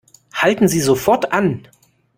Halten 0.33 0.67
Sie 0.67 0.79
sofort 0.79 1.31
an! 1.31 1.67